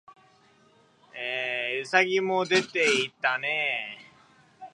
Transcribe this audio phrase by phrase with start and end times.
[1.83, 4.11] 兎もでていたねえ